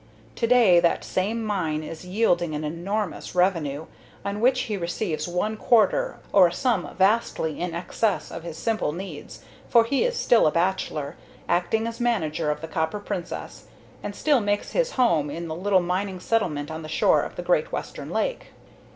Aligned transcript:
Today 0.33 0.79
that 0.79 1.03
same 1.03 1.45
mine 1.45 1.83
is 1.83 2.07
yielding 2.07 2.55
an 2.55 2.63
enormous 2.63 3.35
revenue, 3.35 3.85
of 4.25 4.37
which 4.37 4.61
he 4.61 4.75
receives 4.75 5.27
one 5.27 5.55
quarter, 5.55 6.17
or 6.33 6.47
a 6.47 6.51
sum 6.53 6.89
vastly 6.97 7.59
in 7.61 7.75
excess 7.75 8.31
of 8.31 8.41
his 8.41 8.57
simple 8.57 8.93
needs, 8.93 9.43
for 9.69 9.83
he 9.85 10.03
is 10.03 10.17
still 10.17 10.47
a 10.47 10.51
bachelor, 10.51 11.17
acting 11.47 11.85
as 11.85 11.99
manager 11.99 12.49
of 12.49 12.61
the 12.61 12.67
Copper 12.67 12.99
Princess, 12.99 13.67
and 14.01 14.15
still 14.15 14.39
makes 14.39 14.71
his 14.71 14.93
home 14.93 15.29
in 15.29 15.47
the 15.47 15.53
little 15.53 15.81
mining 15.81 16.19
settlement 16.19 16.71
on 16.71 16.81
the 16.81 16.89
shore 16.89 17.21
of 17.21 17.35
the 17.35 17.43
great 17.43 17.71
Western 17.71 18.09
lake. 18.09 18.47